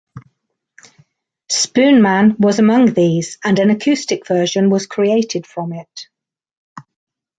"Spoonman" 1.47 2.35
was 2.39 2.57
among 2.57 2.91
these, 2.95 3.37
and 3.43 3.59
an 3.59 3.69
acoustic 3.69 4.25
version 4.25 4.71
was 4.71 4.87
created 4.87 5.45
from 5.45 5.73
it. 5.73 6.07